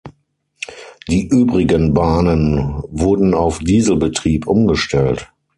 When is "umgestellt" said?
4.47-5.29